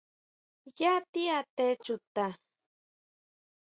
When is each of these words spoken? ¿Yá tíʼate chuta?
¿Yá 0.79 0.93
tíʼate 1.11 1.65
chuta? 1.85 2.25